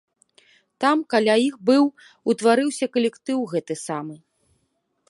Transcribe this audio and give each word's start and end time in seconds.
Там 0.85 0.97
каля 1.13 1.35
іх 1.49 1.59
быў 1.67 1.83
утварыўся 2.35 2.85
калектыў 2.97 3.37
гэты 3.55 3.73
самы. 3.87 4.15